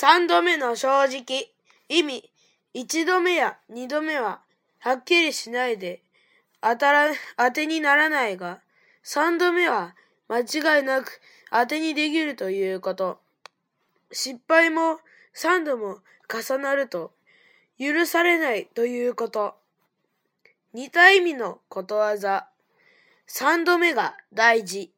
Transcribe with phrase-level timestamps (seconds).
[0.00, 1.50] 三度目の正直。
[1.88, 2.30] 意味。
[2.72, 4.42] 一度目や二度目は
[4.78, 6.02] はっきりしないで
[6.60, 8.60] 当たら、当てにならないが、
[9.02, 9.96] 三度目は
[10.28, 13.18] 間違いなく当てにできるということ。
[14.12, 15.00] 失敗も
[15.32, 15.98] 三度も
[16.32, 17.10] 重なると
[17.76, 19.56] 許されないということ。
[20.74, 22.46] 似た意味のことわざ。
[23.26, 24.92] 三度目が大事。